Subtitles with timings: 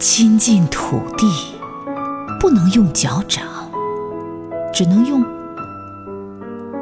[0.00, 1.26] 亲近土地，
[2.40, 3.44] 不能用脚掌，
[4.72, 5.22] 只能用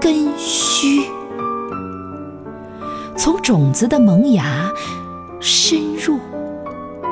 [0.00, 1.02] 根须。
[3.16, 4.70] 从种子的萌芽
[5.40, 6.20] 深入，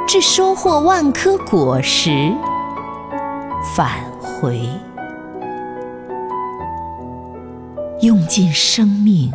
[0.06, 2.32] 至收获万颗果实，
[3.75, 4.61] 返回，
[8.00, 9.32] 用尽生命，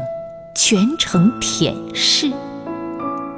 [0.55, 2.33] 全程舔舐。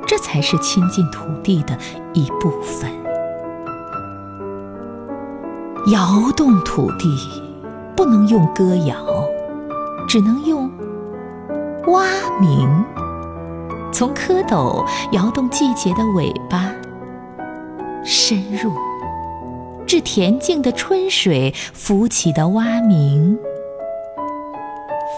[0.05, 1.75] 这才是亲近土地的
[2.13, 3.03] 一部分。
[5.87, 7.10] 摇动土地，
[7.93, 8.96] 不能用歌谣，
[10.07, 10.71] 只能用
[11.87, 12.06] 蛙
[12.39, 12.69] 鸣。
[13.92, 16.73] 从蝌蚪摇动季节的尾巴，
[18.06, 18.71] 深入
[19.86, 23.37] 至恬静的春水浮起的蛙鸣，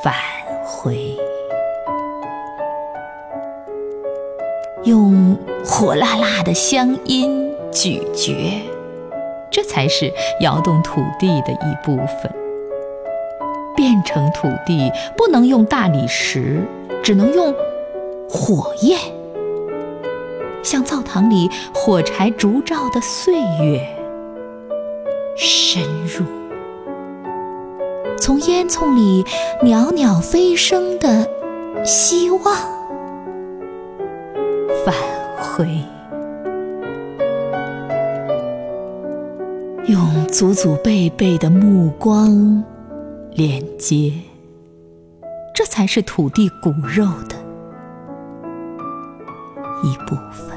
[0.04, 0.16] 返
[0.66, 1.16] 回。
[4.84, 8.62] 用火辣辣的乡音咀嚼，
[9.56, 10.12] 这才是
[10.42, 12.30] 摇动土地的一部分。
[13.74, 16.62] 变成土地不能用大理石，
[17.02, 17.56] 只能用
[18.30, 19.00] 火焰，
[20.62, 23.82] 像灶堂里火柴烛照的岁月，
[25.38, 26.26] 深入
[28.18, 29.26] 从烟囱里
[29.64, 31.30] 袅袅飞升的
[31.86, 32.44] 希望。
[34.86, 34.94] 反
[39.88, 42.64] 用祖祖辈辈的目光
[43.34, 44.12] 连接，
[45.54, 47.36] 这才是土地骨肉的
[49.84, 50.55] 一部分。